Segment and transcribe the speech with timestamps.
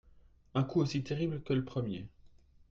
[0.55, 2.07] Un coup aussi terrible que le premier.